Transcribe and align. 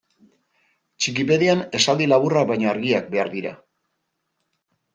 Txikipedian 1.03 1.61
esaldi 1.81 2.09
laburrak 2.13 2.49
baina 2.55 2.73
argiak 2.73 3.13
behar 3.15 3.33
dira. 3.37 3.55